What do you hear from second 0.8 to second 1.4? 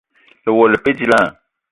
pe dilaah?